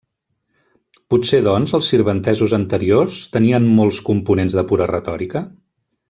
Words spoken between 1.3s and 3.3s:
doncs, els sirventesos anteriors